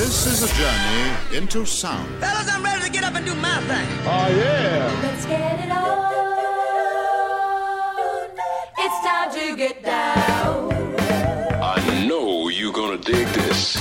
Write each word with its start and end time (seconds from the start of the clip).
This 0.00 0.24
is 0.26 0.50
a 0.50 0.54
journey 0.56 1.36
into 1.36 1.66
sound. 1.66 2.08
Fellas, 2.20 2.50
I'm 2.50 2.64
ready 2.64 2.84
to 2.86 2.90
get 2.90 3.04
up 3.04 3.14
and 3.16 3.26
do 3.26 3.34
my 3.34 3.60
thing. 3.60 3.86
Oh, 4.06 4.10
uh, 4.10 4.28
yeah. 4.30 5.00
Let's 5.02 5.26
get 5.26 5.60
it 5.60 5.70
on. 5.70 6.10
It's 8.78 9.06
time 9.06 9.30
to 9.30 9.56
get 9.58 9.84
down. 9.84 10.72
I 11.62 12.06
know 12.06 12.48
you're 12.48 12.72
gonna 12.72 12.96
dig 12.96 13.26
this. 13.28 13.76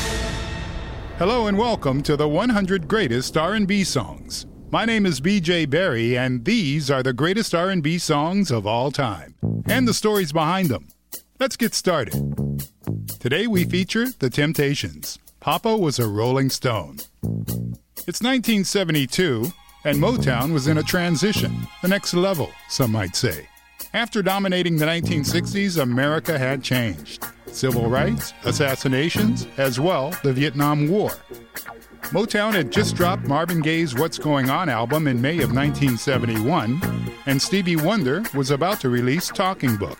Hello 1.17 1.47
and 1.47 1.57
welcome 1.57 2.03
to 2.03 2.17
the 2.17 2.27
100 2.27 2.89
greatest 2.89 3.37
R&B 3.37 3.85
songs. 3.85 4.45
My 4.71 4.83
name 4.83 5.05
is 5.05 5.21
BJ 5.21 5.69
Berry 5.69 6.17
and 6.17 6.43
these 6.43 6.91
are 6.91 7.01
the 7.01 7.13
greatest 7.13 7.55
R&B 7.55 7.97
songs 7.97 8.51
of 8.51 8.67
all 8.67 8.91
time 8.91 9.35
and 9.69 9.87
the 9.87 9.93
stories 9.93 10.33
behind 10.33 10.67
them. 10.67 10.89
Let's 11.39 11.55
get 11.55 11.73
started. 11.73 12.59
Today 13.21 13.47
we 13.47 13.63
feature 13.63 14.07
The 14.19 14.29
Temptations. 14.29 15.17
Papa 15.39 15.77
was 15.77 15.99
a 15.99 16.07
rolling 16.07 16.49
stone. 16.49 16.97
It's 18.05 18.21
1972 18.21 19.51
and 19.85 19.97
Motown 19.97 20.51
was 20.51 20.67
in 20.67 20.77
a 20.77 20.83
transition, 20.83 21.55
the 21.81 21.87
next 21.87 22.13
level, 22.13 22.51
some 22.67 22.91
might 22.91 23.15
say. 23.15 23.47
After 23.93 24.21
dominating 24.21 24.75
the 24.75 24.85
1960s, 24.85 25.81
America 25.81 26.37
had 26.37 26.61
changed. 26.61 27.25
Civil 27.47 27.89
rights, 27.89 28.33
assassinations, 28.43 29.47
as 29.57 29.79
well 29.79 30.13
the 30.23 30.33
Vietnam 30.33 30.89
War. 30.89 31.11
Motown 32.11 32.53
had 32.53 32.69
just 32.69 32.95
dropped 32.95 33.23
Marvin 33.23 33.61
Gaye's 33.61 33.95
What's 33.95 34.17
Going 34.17 34.49
On 34.49 34.67
album 34.67 35.07
in 35.07 35.21
May 35.21 35.39
of 35.39 35.53
1971, 35.53 36.81
and 37.27 37.41
Stevie 37.41 37.77
Wonder 37.77 38.23
was 38.35 38.51
about 38.51 38.81
to 38.81 38.89
release 38.89 39.29
Talking 39.29 39.77
Book. 39.77 39.99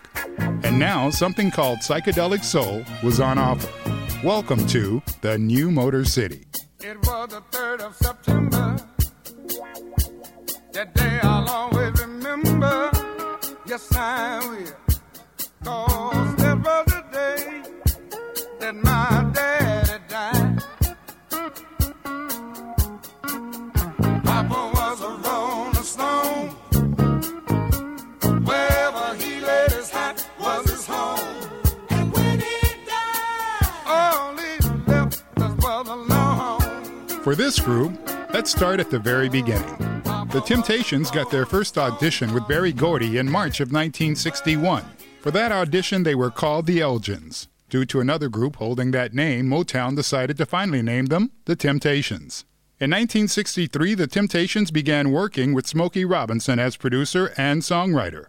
And 0.64 0.78
now 0.78 1.08
something 1.08 1.50
called 1.50 1.78
Psychedelic 1.78 2.44
Soul 2.44 2.84
was 3.02 3.20
on 3.20 3.38
offer. 3.38 3.79
Welcome 4.24 4.66
to 4.66 5.02
the 5.22 5.38
New 5.38 5.70
Motor 5.70 6.04
City. 6.04 6.44
It 6.80 6.98
was 7.06 7.30
the 7.30 7.40
3rd 7.52 7.80
of 7.80 7.96
September. 7.96 8.76
That 10.72 10.94
day 10.94 11.20
I'll 11.22 11.48
always 11.48 11.98
remember. 11.98 12.90
Yes, 13.66 13.88
I 13.96 14.46
will. 14.46 14.94
Cause 15.64 16.36
was 16.36 16.84
the 16.86 17.04
day 17.10 17.62
that 18.58 18.74
my 18.74 19.29
this 37.40 37.58
group, 37.58 37.98
let's 38.34 38.50
start 38.50 38.80
at 38.80 38.90
the 38.90 38.98
very 38.98 39.30
beginning. 39.30 39.74
The 40.30 40.42
Temptations 40.44 41.10
got 41.10 41.30
their 41.30 41.46
first 41.46 41.78
audition 41.78 42.34
with 42.34 42.46
Berry 42.46 42.70
Gordy 42.70 43.16
in 43.16 43.30
March 43.30 43.60
of 43.60 43.68
1961. 43.68 44.84
For 45.22 45.30
that 45.30 45.50
audition, 45.50 46.02
they 46.02 46.14
were 46.14 46.30
called 46.30 46.66
the 46.66 46.80
Elgins. 46.80 47.48
Due 47.70 47.86
to 47.86 48.00
another 48.00 48.28
group 48.28 48.56
holding 48.56 48.90
that 48.90 49.14
name, 49.14 49.46
Motown 49.46 49.96
decided 49.96 50.36
to 50.36 50.44
finally 50.44 50.82
name 50.82 51.06
them 51.06 51.30
the 51.46 51.56
Temptations. 51.56 52.44
In 52.78 52.90
1963, 52.90 53.94
the 53.94 54.06
Temptations 54.06 54.70
began 54.70 55.10
working 55.10 55.54
with 55.54 55.66
Smokey 55.66 56.04
Robinson 56.04 56.58
as 56.58 56.76
producer 56.76 57.32
and 57.38 57.62
songwriter. 57.62 58.26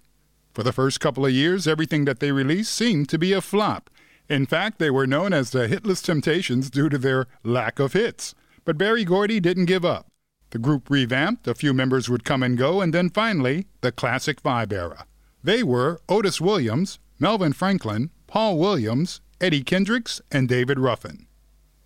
For 0.54 0.64
the 0.64 0.72
first 0.72 1.02
couple 1.02 1.26
of 1.26 1.34
years, 1.34 1.68
everything 1.68 2.06
that 2.06 2.22
they 2.22 2.32
released 2.32 2.74
seemed 2.74 3.10
to 3.10 3.20
be 3.20 3.34
a 3.34 3.42
flop. 3.42 3.90
In 4.30 4.46
fact, 4.46 4.80
they 4.80 4.90
were 4.90 5.06
known 5.06 5.34
as 5.34 5.50
the 5.50 5.68
Hitless 5.68 6.02
Temptations 6.02 6.70
due 6.70 6.88
to 6.88 6.98
their 6.98 7.28
lack 7.44 7.78
of 7.78 7.92
hits. 7.92 8.36
But 8.66 8.78
Berry 8.78 9.04
Gordy 9.04 9.40
didn't 9.40 9.66
give 9.66 9.84
up. 9.84 10.08
The 10.52 10.60
group 10.60 10.90
revamped, 10.90 11.48
a 11.48 11.56
few 11.56 11.74
members 11.74 12.10
would 12.10 12.26
come 12.26 12.44
and 12.44 12.58
go, 12.58 12.82
and 12.82 12.94
then 12.94 13.10
finally, 13.10 13.68
the 13.82 13.92
classic 13.92 14.42
five 14.42 14.72
era. 14.72 15.06
They 15.44 15.64
were 15.64 16.02
Otis 16.10 16.40
Williams, 16.42 17.00
Melvin 17.20 17.54
Franklin, 17.54 18.12
Paul 18.28 18.60
Williams, 18.60 19.22
Eddie 19.40 19.64
Kendricks, 19.64 20.22
and 20.32 20.48
David 20.48 20.78
Ruffin. 20.78 21.26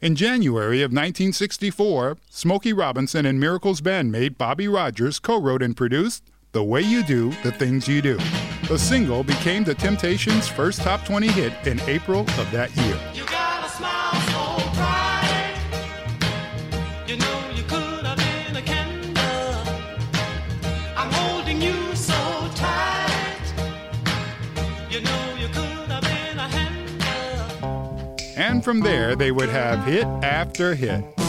In 0.01 0.15
January 0.15 0.81
of 0.81 0.91
1964, 0.91 2.17
Smokey 2.29 2.73
Robinson 2.73 3.25
and 3.25 3.39
Miracles 3.39 3.81
bandmate 3.81 4.37
Bobby 4.37 4.67
Rogers 4.67 5.19
co 5.19 5.39
wrote 5.39 5.63
and 5.63 5.77
produced 5.77 6.23
The 6.51 6.63
Way 6.63 6.81
You 6.81 7.03
Do 7.03 7.31
the 7.43 7.51
Things 7.51 7.87
You 7.87 8.01
Do. 8.01 8.17
The 8.67 8.77
single 8.77 9.23
became 9.23 9.63
the 9.63 9.75
Temptations' 9.75 10.47
first 10.47 10.81
top 10.81 11.05
20 11.05 11.27
hit 11.27 11.53
in 11.65 11.79
April 11.81 12.21
of 12.21 12.51
that 12.51 12.75
year. 12.75 13.34
From 28.65 28.79
there, 28.79 29.15
they 29.15 29.31
would 29.31 29.47
have 29.47 29.85
hit 29.85 30.05
after 30.23 30.73
hit. 30.73 31.24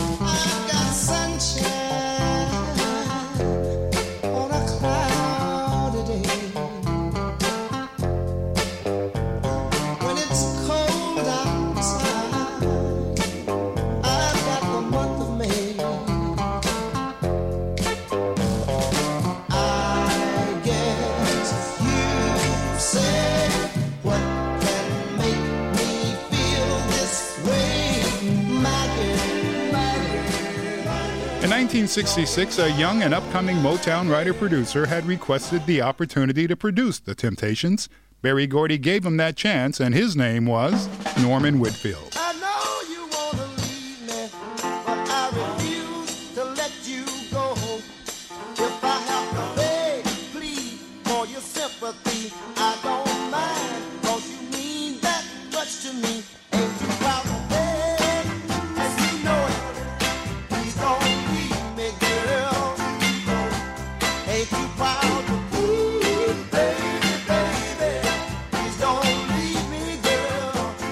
1966, 31.77 32.59
a 32.59 32.71
young 32.81 33.03
and 33.03 33.13
upcoming 33.13 33.57
Motown 33.57 34.11
writer 34.11 34.33
producer 34.33 34.87
had 34.87 35.05
requested 35.05 35.67
the 35.67 35.83
opportunity 35.83 36.47
to 36.47 36.57
produce 36.57 36.99
The 36.99 37.15
Temptations. 37.15 37.91
Berry 38.23 38.47
Gordy 38.47 38.79
gave 38.79 39.05
him 39.05 39.19
that 39.19 39.37
chance, 39.37 39.79
and 39.79 39.95
his 39.95 40.17
name 40.17 40.47
was 40.47 40.89
Norman 41.21 41.61
Whitfield. 41.61 42.16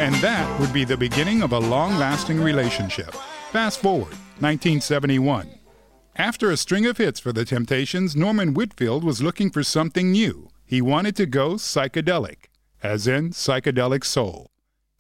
And 0.05 0.15
that 0.17 0.61
would 0.61 0.71
be 0.75 0.85
the 0.85 0.99
beginning 0.99 1.41
of 1.41 1.53
a 1.53 1.59
long 1.59 1.97
lasting 1.97 2.39
relationship. 2.39 3.15
Fast 3.53 3.81
forward, 3.81 4.13
1971. 4.39 5.49
After 6.17 6.51
a 6.51 6.59
string 6.59 6.85
of 6.85 6.99
hits 6.99 7.19
for 7.19 7.33
the 7.33 7.47
Temptations, 7.47 8.15
Norman 8.15 8.53
Whitfield 8.53 9.03
was 9.03 9.23
looking 9.23 9.49
for 9.49 9.63
something 9.63 10.13
new. 10.13 10.51
He 10.67 10.83
wanted 10.83 11.17
to 11.17 11.25
go 11.25 11.55
psychedelic, 11.55 12.51
as 12.83 13.07
in 13.07 13.31
psychedelic 13.31 14.05
soul. 14.05 14.51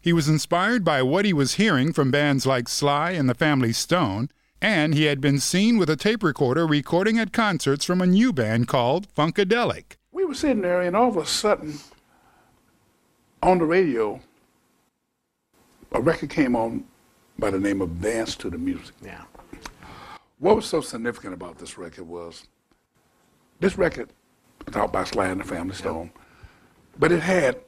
He 0.01 0.15
was 0.15 0.27
inspired 0.27 0.87
by 0.87 1.03
what 1.03 1.27
he 1.27 1.35
was 1.35 1.57
hearing 1.57 1.93
from 1.93 2.11
bands 2.11 2.47
like 2.47 2.67
Sly 2.67 3.11
and 3.11 3.29
the 3.29 3.35
Family 3.35 3.75
Stone, 3.75 4.31
and 4.63 4.95
he 4.95 5.05
had 5.05 5.21
been 5.21 5.39
seen 5.39 5.77
with 5.77 5.91
a 5.91 5.97
tape 5.97 6.23
recorder 6.23 6.67
recording 6.67 7.19
at 7.19 7.31
concerts 7.31 7.85
from 7.85 8.01
a 8.01 8.07
new 8.07 8.33
band 8.33 8.69
called 8.69 9.15
Funkadelic. 9.15 9.99
We 10.13 10.25
were 10.25 10.33
sitting 10.33 10.63
there, 10.63 10.81
and 10.81 10.97
all 10.97 11.11
of 11.11 11.19
a 11.19 11.27
sudden, 11.27 11.75
on 13.43 13.59
the 13.59 13.67
radio, 13.67 14.23
a 15.95 16.01
record 16.01 16.29
came 16.29 16.55
on 16.55 16.85
by 17.39 17.51
the 17.51 17.59
name 17.59 17.81
of 17.81 18.01
Dance 18.01 18.37
to 18.37 18.51
the 18.51 18.59
Music. 18.59 18.95
Yeah. 19.03 19.23
What 20.39 20.57
was 20.57 20.67
so 20.67 20.81
significant 20.81 21.33
about 21.33 21.59
this 21.59 21.79
record 21.79 22.07
was 22.07 22.47
this 23.61 23.79
record 23.79 24.11
was 24.67 24.77
out 24.77 24.93
by 24.93 25.05
Sly 25.05 25.29
and 25.29 25.41
the 25.41 25.45
Family 25.45 25.75
Stone, 25.75 26.11
but 26.99 27.13
it 27.13 27.21
had 27.21 27.61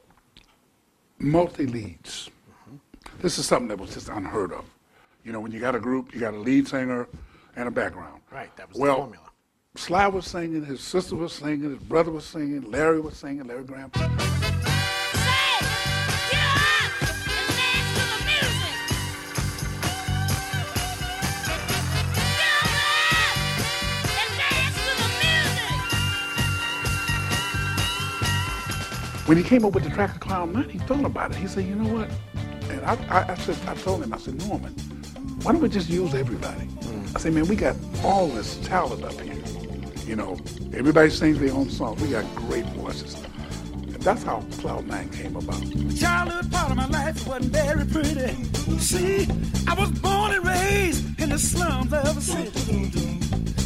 multi 1.17 1.65
leads. 1.65 2.29
Mm-hmm. 2.69 3.21
This 3.21 3.39
is 3.39 3.45
something 3.45 3.69
that 3.69 3.79
was 3.79 3.93
just 3.93 4.09
unheard 4.09 4.51
of. 4.51 4.65
You 5.23 5.31
know, 5.31 5.39
when 5.39 5.51
you 5.51 5.59
got 5.59 5.75
a 5.75 5.79
group, 5.79 6.13
you 6.13 6.19
got 6.19 6.33
a 6.33 6.37
lead 6.37 6.67
singer 6.67 7.07
and 7.55 7.67
a 7.67 7.71
background. 7.71 8.21
Right, 8.31 8.55
that 8.57 8.69
was 8.69 8.77
well, 8.77 8.95
the 8.95 9.01
formula. 9.01 9.23
Sly 9.75 10.07
was 10.07 10.25
singing, 10.25 10.65
his 10.65 10.81
sister 10.81 11.15
was 11.15 11.33
singing, 11.33 11.71
his 11.71 11.79
brother 11.79 12.11
was 12.11 12.25
singing, 12.25 12.69
Larry 12.69 12.99
was 12.99 13.15
singing, 13.15 13.47
Larry 13.47 13.63
Graham. 13.63 13.91
When 29.27 29.37
he 29.37 29.43
came 29.43 29.65
up 29.65 29.73
with 29.73 29.83
the 29.83 29.89
track 29.89 30.15
of 30.15 30.21
Cloud 30.21 30.53
Nine, 30.53 30.69
he 30.69 30.77
thought 30.79 31.03
about 31.03 31.31
it. 31.31 31.37
He 31.37 31.47
said, 31.47 31.65
you 31.65 31.75
know 31.75 31.93
what? 31.93 32.09
And 32.69 32.79
I, 32.85 32.93
I, 33.09 33.33
I 33.33 33.35
said, 33.35 33.57
I 33.67 33.75
told 33.75 34.01
him, 34.01 34.13
I 34.13 34.17
said, 34.17 34.35
Norman, 34.47 34.71
why 35.43 35.51
don't 35.51 35.59
we 35.59 35.67
just 35.67 35.89
use 35.89 36.15
everybody? 36.15 36.65
Mm. 36.65 37.13
I 37.13 37.19
said, 37.19 37.33
man, 37.33 37.45
we 37.45 37.57
got 37.57 37.75
all 38.05 38.27
this 38.27 38.55
talent 38.59 39.03
up 39.03 39.19
here. 39.19 39.35
You 40.05 40.15
know, 40.15 40.37
everybody 40.73 41.09
sings 41.09 41.39
their 41.39 41.53
own 41.53 41.69
song. 41.69 41.97
We 41.97 42.07
got 42.07 42.23
great 42.35 42.63
voices. 42.67 43.15
And 43.73 44.01
that's 44.01 44.23
how 44.23 44.45
Cloud 44.61 44.87
Nine 44.87 45.09
came 45.09 45.35
about. 45.35 45.61
Childhood 45.93 46.49
part 46.49 46.71
of 46.71 46.77
my 46.77 46.87
life 46.87 47.27
wasn't 47.27 47.51
very 47.51 47.85
pretty. 47.85 48.33
See, 48.79 49.27
I 49.67 49.73
was 49.73 49.91
born 49.99 50.35
and 50.35 50.45
raised 50.47 51.19
in 51.19 51.31
the 51.31 51.37
slums 51.37 51.91
of 51.91 52.15
a 52.15 52.21
city. 52.21 53.19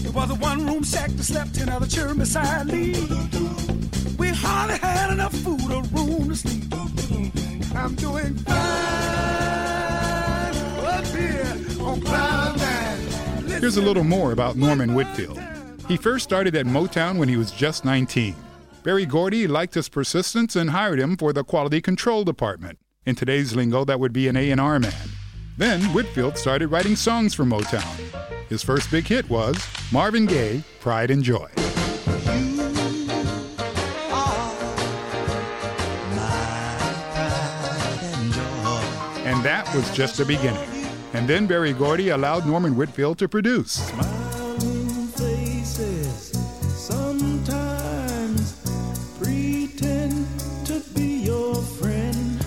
It 0.08 0.12
was 0.12 0.32
a 0.32 0.36
one-room 0.36 0.84
shack 0.84 1.12
that 1.12 1.24
slept 1.24 1.58
in 1.62 1.70
other 1.70 1.86
children 1.86 2.18
beside 2.18 2.66
me. 2.66 2.96
Hardly 4.34 4.78
had 4.78 5.12
enough 5.12 5.34
food 5.34 5.72
or 5.72 5.84
room 5.84 6.30
to 6.30 6.36
sleep. 6.36 6.64
I'm 7.76 7.96
doing 7.96 8.36
fine 8.36 8.56
up 10.86 11.06
here 11.06 11.58
on 11.82 12.02
cloud 12.02 12.58
nine. 12.58 13.62
Here's 13.62 13.78
a 13.78 13.82
little 13.82 14.04
more 14.04 14.32
about 14.32 14.56
Norman 14.56 14.94
Whitfield. 14.94 15.40
He 15.88 15.98
first 15.98 16.24
started 16.24 16.56
at 16.56 16.66
Motown 16.66 17.18
when 17.18 17.30
he 17.30 17.38
was 17.38 17.52
just 17.52 17.86
19. 17.86 18.36
Berry 18.84 19.06
Gordy 19.06 19.48
liked 19.48 19.74
his 19.74 19.90
persistence 19.90 20.56
and 20.56 20.70
hired 20.70 21.00
him 21.00 21.18
for 21.18 21.34
the 21.34 21.44
quality 21.44 21.82
control 21.82 22.24
department. 22.24 22.80
In 23.06 23.16
today's 23.16 23.56
lingo, 23.56 23.86
that 23.86 24.00
would 24.00 24.14
be 24.14 24.28
an 24.28 24.38
A&R 24.38 24.80
man. 24.80 25.10
Then 25.58 25.82
Whitfield 25.94 26.38
started 26.38 26.70
writing 26.70 26.96
songs 26.96 27.34
for 27.34 27.44
Motown. 27.44 28.00
His 28.50 28.64
first 28.64 28.90
big 28.90 29.08
hit 29.08 29.30
was 29.30 29.58
Marvin 29.92 30.26
Gaye, 30.26 30.64
Pride 30.80 31.12
and 31.12 31.24
Joy. 31.24 31.50
And 39.42 39.48
that 39.48 39.74
was 39.74 39.90
just 39.90 40.18
the 40.18 40.26
beginning. 40.26 40.70
And 41.14 41.28
then 41.28 41.48
Berry 41.48 41.74
Gordy 41.74 42.10
allowed 42.10 42.46
Norman 42.46 42.76
Whitfield 42.76 43.18
to 43.18 43.28
produce. 43.28 43.90
faces 45.18 46.30
sometimes 46.78 48.62
pretend 49.18 50.28
to 50.68 50.80
be 50.94 51.24
your 51.24 51.56
friend. 51.56 52.40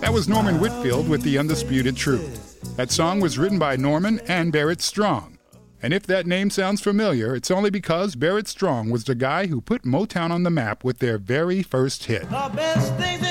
That 0.00 0.10
was 0.10 0.26
Norman 0.26 0.58
Whitfield 0.58 1.06
with 1.06 1.20
The 1.20 1.36
Undisputed 1.36 1.98
Truth. 1.98 2.58
That 2.78 2.90
song 2.90 3.20
was 3.20 3.38
written 3.38 3.58
by 3.58 3.76
Norman 3.76 4.18
and 4.20 4.50
Barrett 4.50 4.80
Strong. 4.80 5.36
And 5.82 5.92
if 5.92 6.06
that 6.06 6.26
name 6.26 6.48
sounds 6.48 6.80
familiar, 6.80 7.36
it's 7.36 7.50
only 7.50 7.68
because 7.68 8.16
Barrett 8.16 8.48
Strong 8.48 8.88
was 8.88 9.04
the 9.04 9.14
guy 9.14 9.48
who 9.48 9.60
put 9.60 9.82
Motown 9.82 10.30
on 10.30 10.44
the 10.44 10.50
map 10.50 10.82
with 10.82 11.00
their 11.00 11.18
very 11.18 11.62
first 11.62 12.06
hit. 12.06 12.22
The 12.30 13.27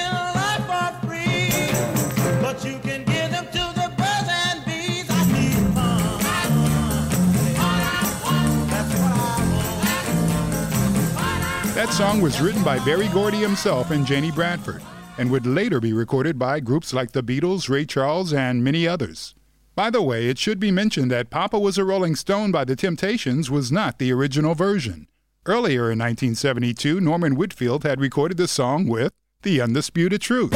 That 11.88 11.94
song 11.94 12.22
was 12.22 12.42
written 12.42 12.64
by 12.64 12.80
Berry 12.80 13.08
Gordy 13.08 13.38
himself 13.38 13.92
and 13.92 14.06
Janie 14.06 14.30
Bradford, 14.30 14.84
and 15.18 15.32
would 15.32 15.46
later 15.48 15.80
be 15.80 15.94
recorded 15.94 16.38
by 16.38 16.60
groups 16.60 16.94
like 16.94 17.14
the 17.14 17.24
Beatles, 17.24 17.70
Ray 17.70 17.86
Charles, 17.86 18.34
and 18.34 18.62
many 18.62 18.86
others. 18.86 19.36
By 19.74 19.90
the 19.90 20.02
way, 20.02 20.28
it 20.28 20.38
should 20.38 20.60
be 20.60 20.70
mentioned 20.70 21.10
that 21.12 21.30
Papa 21.30 21.58
Was 21.58 21.78
a 21.78 21.86
Rolling 21.86 22.18
Stone 22.18 22.52
by 22.52 22.66
The 22.66 22.76
Temptations 22.76 23.50
was 23.50 23.72
not 23.72 24.00
the 24.00 24.12
original 24.12 24.54
version. 24.54 25.08
Earlier 25.46 25.90
in 25.90 25.98
1972, 25.98 27.00
Norman 27.00 27.36
Whitfield 27.36 27.84
had 27.84 28.02
recorded 28.02 28.36
the 28.36 28.50
song 28.50 28.88
with 28.88 29.14
The 29.44 29.62
Undisputed 29.62 30.22
Truth. 30.22 30.54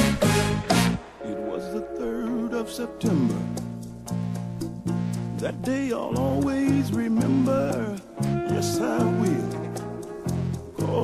It 1.23 1.37
was 1.37 1.73
the 1.73 1.87
3rd 1.97 2.51
of 2.51 2.69
September. 2.69 3.39
That 5.37 5.61
day 5.61 5.93
I'll 5.93 6.19
always 6.19 6.91
remember. 6.91 7.97
Yes, 8.21 8.81
I. 8.81 9.20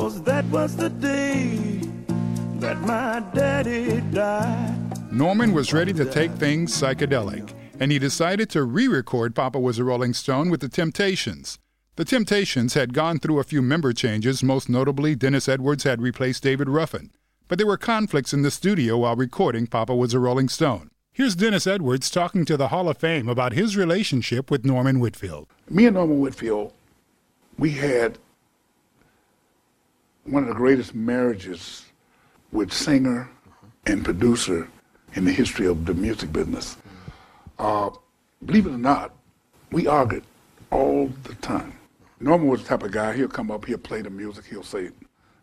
Cause 0.08 0.22
that 0.24 0.46
was 0.46 0.78
the 0.78 0.90
day 0.90 1.82
that 2.60 2.80
my 2.80 3.22
daddy 3.34 4.00
died. 4.14 5.12
Norman 5.12 5.52
was 5.52 5.74
ready 5.74 5.92
to 5.92 6.06
take 6.06 6.32
things 6.32 6.72
psychedelic, 6.72 7.52
and 7.82 7.92
he 7.92 8.00
decided 8.00 8.50
to 8.52 8.64
re 8.64 8.88
record 8.88 9.36
Papa 9.36 9.60
Was 9.60 9.80
a 9.80 9.84
Rolling 9.84 10.14
Stone 10.14 10.50
with 10.50 10.62
The 10.62 10.70
Temptations. 10.70 11.60
The 11.98 12.06
Temptations 12.06 12.74
had 12.74 12.94
gone 12.94 13.20
through 13.20 13.40
a 13.40 13.44
few 13.44 13.62
member 13.62 13.92
changes, 13.92 14.42
most 14.42 14.70
notably, 14.70 15.14
Dennis 15.14 15.50
Edwards 15.50 15.84
had 15.84 16.02
replaced 16.02 16.42
David 16.42 16.70
Ruffin. 16.70 17.12
But 17.50 17.58
there 17.58 17.68
were 17.68 17.76
conflicts 17.76 18.32
in 18.32 18.44
the 18.44 18.50
studio 18.50 19.00
while 19.00 19.18
recording 19.18 19.68
Papa 19.68 19.94
Was 19.94 20.14
a 20.14 20.22
Rolling 20.22 20.48
Stone. 20.48 20.90
Here's 21.12 21.36
Dennis 21.36 21.68
Edwards 21.68 22.10
talking 22.10 22.46
to 22.46 22.56
the 22.56 22.70
Hall 22.70 22.88
of 22.88 22.98
Fame 22.98 23.28
about 23.28 23.52
his 23.52 23.76
relationship 23.76 24.50
with 24.50 24.64
Norman 24.64 25.02
Whitfield. 25.02 25.50
Me 25.70 25.86
and 25.86 25.96
Norman 25.96 26.22
Whitfield, 26.22 26.72
we 27.58 27.72
had 27.72 28.18
one 30.28 30.44
of 30.44 30.50
the 30.50 30.56
greatest 30.56 30.94
marriages 30.94 31.86
with 32.52 32.72
singer 32.72 33.30
and 33.86 34.04
producer 34.04 34.68
in 35.14 35.24
the 35.24 35.32
history 35.32 35.66
of 35.66 35.86
the 35.86 35.94
music 35.94 36.32
business. 36.34 36.78
Uh, 37.58 37.90
believe 38.46 38.68
it 38.68 38.72
or 38.72 38.78
not, 38.78 39.14
we 39.72 39.88
argued 39.88 40.24
all 40.70 41.10
the 41.24 41.34
time. 41.36 41.74
Norman 42.20 42.48
was 42.48 42.62
the 42.62 42.68
type 42.68 42.84
of 42.84 42.92
guy, 42.92 43.14
he'll 43.14 43.28
come 43.28 43.52
up, 43.52 43.66
he'll 43.66 43.78
play 43.78 44.02
the 44.02 44.10
music, 44.10 44.46
he'll 44.46 44.64
say, 44.64 44.90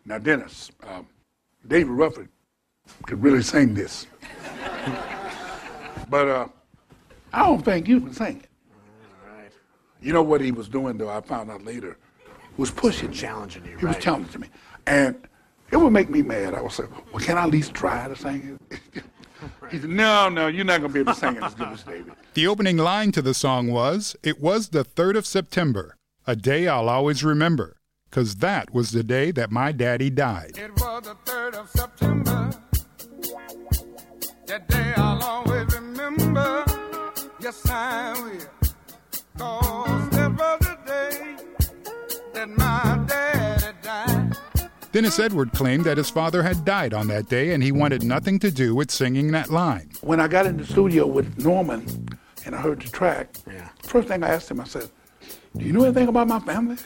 Now, 0.04 0.18
Dennis, 0.18 0.70
uh, 0.86 1.02
David 1.66 1.90
Ruffin 1.90 2.28
could 3.06 3.22
really 3.22 3.42
sing 3.42 3.74
this. 3.74 4.06
but 6.10 6.28
uh, 6.28 6.48
I 7.32 7.46
don't 7.46 7.64
think 7.64 7.88
you 7.88 8.00
can 8.00 8.12
sing 8.12 8.42
it. 8.42 8.48
You 10.02 10.12
know 10.12 10.22
what 10.22 10.42
he 10.42 10.52
was 10.52 10.68
doing, 10.68 10.98
though, 10.98 11.08
I 11.08 11.22
found 11.22 11.50
out 11.50 11.64
later, 11.64 11.96
was 12.58 12.70
pushing. 12.70 13.10
Challenging 13.10 13.64
you, 13.64 13.78
He 13.78 13.86
was 13.86 13.96
challenging 13.96 14.42
me. 14.42 14.48
And 14.86 15.16
it 15.70 15.76
would 15.76 15.92
make 15.92 16.10
me 16.10 16.22
mad. 16.22 16.54
I 16.54 16.60
would 16.60 16.72
say, 16.72 16.84
well, 17.12 17.22
can 17.24 17.38
I 17.38 17.44
at 17.44 17.50
least 17.50 17.74
try 17.74 18.06
to 18.08 18.16
sing 18.16 18.58
it? 18.70 19.02
he 19.70 19.78
said, 19.80 19.90
no, 19.90 20.28
no, 20.28 20.46
you're 20.46 20.64
not 20.64 20.80
going 20.80 20.90
to 20.90 20.94
be 20.94 21.00
able 21.00 21.14
to 21.14 21.18
sing 21.18 21.36
it 21.36 21.42
as 21.42 21.54
good 21.54 21.68
as 21.68 21.82
David. 21.82 22.12
The 22.34 22.46
opening 22.46 22.76
line 22.76 23.12
to 23.12 23.22
the 23.22 23.34
song 23.34 23.70
was, 23.70 24.16
It 24.22 24.40
was 24.40 24.68
the 24.68 24.84
3rd 24.84 25.16
of 25.16 25.26
September, 25.26 25.96
a 26.26 26.36
day 26.36 26.68
I'll 26.68 26.88
always 26.88 27.24
remember, 27.24 27.78
'cause 28.10 28.36
that 28.36 28.72
was 28.72 28.90
the 28.92 29.02
day 29.02 29.30
that 29.32 29.50
my 29.50 29.72
daddy 29.72 30.10
died. 30.10 30.52
It 30.58 30.72
was 30.80 31.02
the 31.04 31.16
3rd 31.30 31.54
of 31.54 31.70
September. 31.70 32.50
That 34.46 34.68
day 34.68 34.92
I'll 34.96 35.22
always 35.22 35.72
remember. 35.74 36.64
Yes, 37.40 37.60
I 37.68 38.12
will. 38.22 38.68
Cause 39.38 40.08
that 40.10 40.30
was 40.38 40.60
the 40.60 40.78
day 40.86 41.36
that 42.34 42.48
my 42.50 43.04
daddy 43.08 43.38
died. 43.38 43.53
Dennis 44.94 45.18
Edward 45.18 45.50
claimed 45.50 45.82
that 45.86 45.96
his 45.96 46.08
father 46.08 46.44
had 46.44 46.64
died 46.64 46.94
on 46.94 47.08
that 47.08 47.28
day 47.28 47.52
and 47.52 47.60
he 47.64 47.72
wanted 47.72 48.04
nothing 48.04 48.38
to 48.38 48.48
do 48.48 48.76
with 48.76 48.92
singing 48.92 49.32
that 49.32 49.50
line. 49.50 49.90
When 50.02 50.20
I 50.20 50.28
got 50.28 50.46
in 50.46 50.56
the 50.56 50.64
studio 50.64 51.04
with 51.04 51.36
Norman 51.36 52.08
and 52.46 52.54
I 52.54 52.60
heard 52.60 52.80
the 52.80 52.88
track, 52.88 53.26
Yeah. 53.44 53.70
first 53.82 54.06
thing 54.06 54.22
I 54.22 54.28
asked 54.28 54.52
him, 54.52 54.60
I 54.60 54.64
said, 54.64 54.88
do 55.56 55.64
you 55.64 55.72
know 55.72 55.82
anything 55.82 56.06
about 56.06 56.28
my 56.28 56.38
family? 56.38 56.76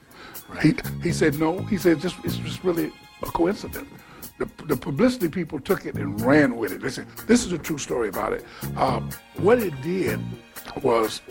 he, 0.62 0.74
he 1.00 1.12
said, 1.12 1.38
no. 1.38 1.60
He 1.60 1.78
said, 1.78 2.00
just, 2.00 2.16
it's 2.24 2.38
just 2.38 2.64
really 2.64 2.90
a 3.22 3.26
coincidence. 3.26 3.88
The, 4.40 4.50
the 4.66 4.76
publicity 4.76 5.28
people 5.28 5.60
took 5.60 5.86
it 5.86 5.94
and 5.94 6.20
ran 6.22 6.56
with 6.56 6.72
it. 6.72 6.80
They 6.80 6.90
said, 6.90 7.06
this 7.28 7.46
is 7.46 7.52
a 7.52 7.58
true 7.58 7.78
story 7.78 8.08
about 8.08 8.32
it. 8.32 8.44
Um, 8.76 9.10
what 9.36 9.60
it 9.60 9.80
did 9.80 10.18
was, 10.82 11.22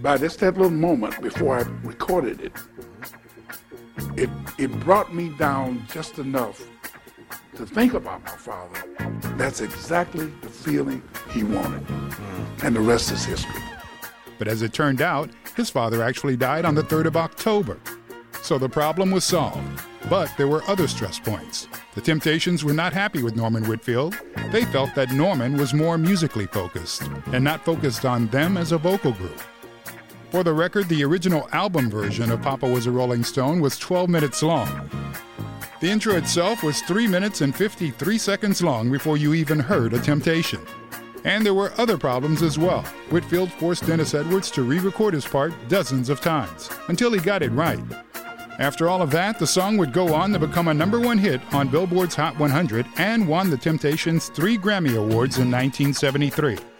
by 0.00 0.16
this 0.16 0.34
that 0.38 0.54
little 0.54 0.70
moment 0.70 1.22
before 1.22 1.58
I 1.58 1.62
recorded 1.84 2.40
it, 2.40 2.52
it, 4.22 4.30
it 4.56 4.80
brought 4.80 5.12
me 5.12 5.30
down 5.30 5.84
just 5.90 6.18
enough 6.18 6.64
to 7.56 7.66
think 7.66 7.94
about 7.94 8.22
my 8.22 8.30
father, 8.30 8.80
that's 9.36 9.60
exactly 9.60 10.26
the 10.42 10.48
feeling 10.48 11.02
he 11.30 11.42
wanted. 11.42 11.80
Hmm. 11.80 12.66
And 12.66 12.76
the 12.76 12.80
rest 12.80 13.10
is 13.10 13.24
history. 13.24 13.60
But 14.38 14.46
as 14.46 14.62
it 14.62 14.72
turned 14.72 15.02
out, 15.02 15.30
his 15.56 15.70
father 15.70 16.02
actually 16.02 16.36
died 16.36 16.64
on 16.64 16.74
the 16.74 16.82
3rd 16.82 17.06
of 17.06 17.16
October. 17.16 17.78
So 18.42 18.58
the 18.58 18.68
problem 18.68 19.10
was 19.10 19.24
solved. 19.24 19.82
But 20.08 20.32
there 20.36 20.48
were 20.48 20.62
other 20.68 20.88
stress 20.88 21.18
points. 21.18 21.68
The 21.94 22.00
Temptations 22.00 22.64
were 22.64 22.72
not 22.72 22.92
happy 22.92 23.22
with 23.22 23.36
Norman 23.36 23.64
Whitfield. 23.64 24.16
They 24.50 24.64
felt 24.66 24.94
that 24.94 25.12
Norman 25.12 25.56
was 25.56 25.74
more 25.74 25.98
musically 25.98 26.46
focused 26.46 27.02
and 27.32 27.44
not 27.44 27.64
focused 27.64 28.04
on 28.04 28.28
them 28.28 28.56
as 28.56 28.72
a 28.72 28.78
vocal 28.78 29.12
group. 29.12 29.40
For 30.32 30.42
the 30.42 30.54
record, 30.54 30.88
the 30.88 31.04
original 31.04 31.46
album 31.52 31.90
version 31.90 32.32
of 32.32 32.40
Papa 32.40 32.66
Was 32.66 32.86
a 32.86 32.90
Rolling 32.90 33.22
Stone 33.22 33.60
was 33.60 33.78
12 33.78 34.08
minutes 34.08 34.42
long. 34.42 34.88
The 35.82 35.90
intro 35.90 36.14
itself 36.14 36.62
was 36.62 36.80
3 36.80 37.06
minutes 37.06 37.42
and 37.42 37.54
53 37.54 38.16
seconds 38.16 38.62
long 38.62 38.90
before 38.90 39.18
you 39.18 39.34
even 39.34 39.58
heard 39.58 39.92
a 39.92 40.00
Temptation. 40.00 40.60
And 41.24 41.44
there 41.44 41.52
were 41.52 41.74
other 41.76 41.98
problems 41.98 42.40
as 42.40 42.58
well. 42.58 42.80
Whitfield 43.10 43.52
forced 43.52 43.86
Dennis 43.86 44.14
Edwards 44.14 44.50
to 44.52 44.62
re 44.62 44.78
record 44.78 45.12
his 45.12 45.26
part 45.26 45.52
dozens 45.68 46.08
of 46.08 46.22
times 46.22 46.70
until 46.88 47.12
he 47.12 47.20
got 47.20 47.42
it 47.42 47.50
right. 47.50 47.84
After 48.58 48.88
all 48.88 49.02
of 49.02 49.10
that, 49.10 49.38
the 49.38 49.46
song 49.46 49.76
would 49.76 49.92
go 49.92 50.14
on 50.14 50.32
to 50.32 50.38
become 50.38 50.68
a 50.68 50.74
number 50.74 50.98
one 50.98 51.18
hit 51.18 51.42
on 51.52 51.68
Billboard's 51.68 52.14
Hot 52.14 52.38
100 52.38 52.86
and 52.96 53.28
won 53.28 53.50
the 53.50 53.58
Temptations 53.58 54.30
three 54.30 54.56
Grammy 54.56 54.96
Awards 54.96 55.36
in 55.36 55.50
1973. 55.50 56.71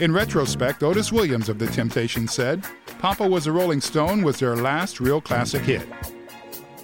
In 0.00 0.12
retrospect, 0.12 0.82
Otis 0.82 1.12
Williams 1.12 1.48
of 1.48 1.60
the 1.60 1.68
Temptations 1.68 2.32
said, 2.32 2.64
Papa 2.98 3.28
Was 3.28 3.46
a 3.46 3.52
Rolling 3.52 3.80
Stone 3.80 4.22
was 4.22 4.40
their 4.40 4.56
last 4.56 4.98
real 4.98 5.20
classic 5.20 5.62
hit. 5.62 5.86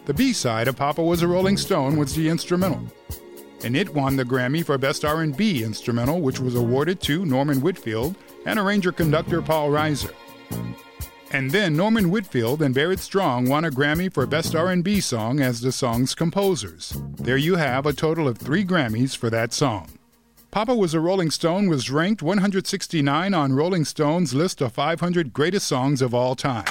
The 0.06 0.14
B 0.14 0.32
side 0.32 0.68
of 0.68 0.76
Papa 0.76 1.02
Was 1.02 1.22
a 1.22 1.26
Rolling 1.26 1.56
Stone 1.56 1.96
was 1.96 2.14
the 2.14 2.28
instrumental, 2.28 2.86
and 3.64 3.76
it 3.76 3.92
won 3.92 4.14
the 4.14 4.24
Grammy 4.24 4.64
for 4.64 4.78
Best 4.78 5.04
R&B 5.04 5.64
Instrumental, 5.64 6.20
which 6.20 6.38
was 6.38 6.54
awarded 6.54 7.00
to 7.02 7.26
Norman 7.26 7.60
Whitfield 7.60 8.14
and 8.46 8.60
arranger-conductor 8.60 9.42
Paul 9.42 9.70
Riser. 9.70 10.14
And 11.32 11.50
then 11.50 11.76
Norman 11.76 12.10
Whitfield 12.10 12.62
and 12.62 12.74
Barrett 12.74 13.00
Strong 13.00 13.48
won 13.48 13.64
a 13.64 13.70
Grammy 13.70 14.12
for 14.12 14.24
Best 14.24 14.54
R&B 14.54 15.00
Song 15.00 15.40
as 15.40 15.60
the 15.60 15.72
song's 15.72 16.14
composers. 16.14 16.96
There 17.16 17.36
you 17.36 17.56
have 17.56 17.86
a 17.86 17.92
total 17.92 18.28
of 18.28 18.38
three 18.38 18.64
Grammys 18.64 19.16
for 19.16 19.30
that 19.30 19.52
song. 19.52 19.88
Papa 20.50 20.74
Was 20.74 20.94
a 20.94 21.00
Rolling 21.00 21.30
Stone 21.30 21.68
was 21.68 21.92
ranked 21.92 22.22
169 22.22 23.34
on 23.34 23.52
Rolling 23.52 23.84
Stone's 23.84 24.34
list 24.34 24.60
of 24.60 24.72
500 24.72 25.32
greatest 25.32 25.68
songs 25.68 26.02
of 26.02 26.12
all 26.12 26.34
time. 26.34 26.64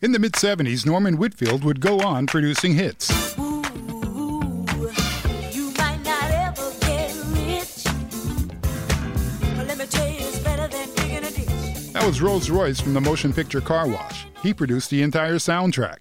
In 0.00 0.12
the 0.12 0.18
mid 0.18 0.32
70s, 0.32 0.86
Norman 0.86 1.18
Whitfield 1.18 1.64
would 1.64 1.82
go 1.82 2.00
on 2.00 2.26
producing 2.26 2.72
hits. 2.72 3.10
You 3.36 3.60
might 5.76 6.00
not 6.02 6.30
ever 6.30 6.72
get 6.80 7.14
rich. 7.32 7.84
But 9.54 9.66
let 9.66 9.76
me 9.76 9.84
tell 9.84 10.08
you, 10.08 10.20
it's 10.20 10.38
better 10.38 10.66
than 10.66 10.88
digging 10.94 11.24
a 11.24 11.30
ditch. 11.30 11.92
That 11.92 12.06
was 12.06 12.22
Rose 12.22 12.48
Royce 12.48 12.80
from 12.80 12.94
the 12.94 13.02
motion 13.02 13.34
picture 13.34 13.60
Car 13.60 13.86
Wash. 13.86 14.26
He 14.42 14.54
produced 14.54 14.88
the 14.88 15.02
entire 15.02 15.36
soundtrack. 15.36 15.98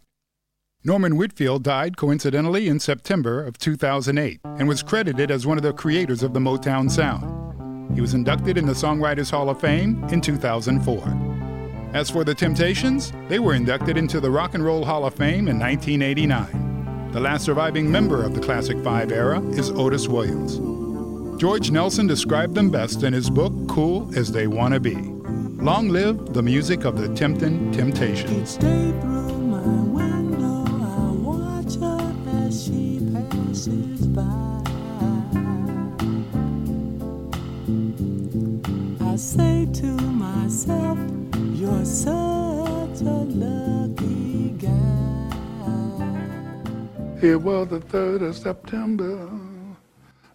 Norman 0.85 1.15
Whitfield 1.15 1.63
died 1.63 1.95
coincidentally 1.95 2.67
in 2.67 2.77
September 2.77 3.41
of 3.45 3.57
2008 3.57 4.41
and 4.43 4.67
was 4.67 4.83
credited 4.83 5.31
as 5.31 5.47
one 5.47 5.55
of 5.55 5.63
the 5.63 5.71
creators 5.71 6.23
of 6.23 6.33
the 6.33 6.41
Motown 6.41 6.91
sound. 6.91 7.95
He 7.95 8.01
was 8.01 8.13
inducted 8.13 8.57
in 8.57 8.65
the 8.65 8.73
Songwriters 8.73 9.31
Hall 9.31 9.49
of 9.49 9.61
Fame 9.61 10.03
in 10.09 10.19
2004. 10.19 11.93
As 11.93 12.09
for 12.09 12.25
the 12.25 12.35
Temptations, 12.35 13.13
they 13.29 13.39
were 13.39 13.53
inducted 13.53 13.95
into 13.95 14.19
the 14.19 14.29
Rock 14.29 14.55
and 14.55 14.65
Roll 14.65 14.83
Hall 14.83 15.05
of 15.05 15.13
Fame 15.13 15.47
in 15.47 15.57
1989. 15.57 17.11
The 17.13 17.19
last 17.21 17.45
surviving 17.45 17.89
member 17.89 18.25
of 18.25 18.35
the 18.35 18.41
Classic 18.41 18.77
Five 18.83 19.13
era 19.13 19.41
is 19.51 19.71
Otis 19.71 20.09
Williams. 20.09 20.59
George 21.39 21.71
Nelson 21.71 22.07
described 22.07 22.55
them 22.55 22.69
best 22.69 23.03
in 23.03 23.13
his 23.13 23.29
book 23.29 23.53
Cool 23.69 24.11
as 24.17 24.33
They 24.33 24.47
Wanna 24.47 24.81
Be. 24.81 24.95
Long 24.95 25.87
live 25.87 26.33
the 26.33 26.43
music 26.43 26.83
of 26.83 26.97
the 26.97 27.07
Temptin' 27.15 27.71
Temptations. 27.71 28.57
It 47.23 47.41
was 47.41 47.69
the 47.69 47.79
3rd 47.79 48.21
of 48.27 48.35
September. 48.35 49.29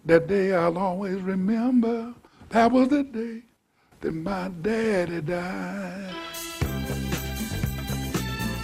That 0.05 0.25
day 0.25 0.55
I'll 0.55 0.75
always 0.75 1.21
remember. 1.21 2.15
That 2.49 2.71
was 2.71 2.87
the 2.87 3.03
day 3.03 3.43
that 4.01 4.11
my 4.11 4.47
daddy 4.63 5.21
died. 5.21 6.15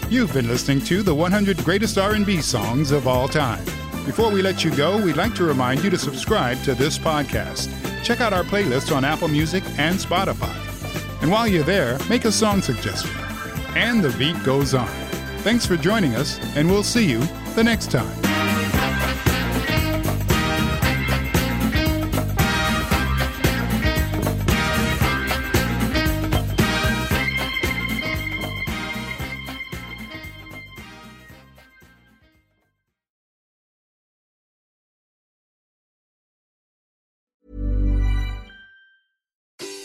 You've 0.10 0.34
been 0.34 0.48
listening 0.48 0.82
to 0.86 1.04
the 1.04 1.14
100 1.14 1.64
greatest 1.64 2.00
R&B 2.00 2.42
songs 2.42 2.90
of 2.90 3.08
all 3.08 3.28
time. 3.28 3.64
Before 4.08 4.32
we 4.32 4.42
let 4.42 4.64
you 4.64 4.76
go, 4.76 5.00
we'd 5.00 5.18
like 5.18 5.36
to 5.36 5.44
remind 5.44 5.84
you 5.84 5.92
to 5.92 5.98
subscribe 6.00 6.60
to 6.64 6.74
this 6.74 6.98
podcast. 6.98 7.70
Check 8.04 8.22
out 8.22 8.34
our 8.34 8.44
playlist 8.44 8.92
on 8.96 9.06
Apple 9.06 9.28
Music 9.28 9.64
and 9.78 10.00
Spotify. 10.00 11.22
And 11.22 11.30
while 11.30 11.48
you're 11.48 11.62
there, 11.62 12.00
make 12.10 12.26
a 12.26 12.32
song 12.32 12.64
suggestion. 12.64 13.12
And 13.76 14.04
the 14.04 14.18
beat 14.18 14.44
goes 14.44 14.74
on. 14.74 14.88
Thanks 15.44 15.68
for 15.68 15.78
joining 15.78 16.16
us, 16.16 16.40
and 16.56 16.68
we'll 16.68 16.82
see 16.82 17.06
you 17.08 17.22
the 17.56 17.64
next 17.64 17.90
time. 17.90 18.06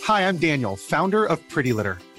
Hi, 0.03 0.27
I'm 0.27 0.39
Daniel, 0.39 0.75
founder 0.75 1.25
of 1.25 1.49
Pretty 1.49 1.73
Litter. 1.73 1.99